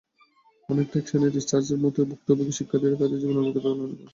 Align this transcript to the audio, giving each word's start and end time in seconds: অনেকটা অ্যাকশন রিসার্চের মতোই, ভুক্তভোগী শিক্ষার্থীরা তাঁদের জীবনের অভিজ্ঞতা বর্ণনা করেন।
অনেকটা 0.69 0.95
অ্যাকশন 0.95 1.21
রিসার্চের 1.29 1.79
মতোই, 1.83 2.07
ভুক্তভোগী 2.11 2.53
শিক্ষার্থীরা 2.57 2.99
তাঁদের 2.99 3.19
জীবনের 3.21 3.41
অভিজ্ঞতা 3.41 3.67
বর্ণনা 3.67 3.87
করেন। 3.89 4.07